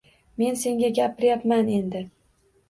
Men 0.43 0.55
senga 0.61 0.89
gapiryapman 0.99 1.71
endi! 1.75 2.03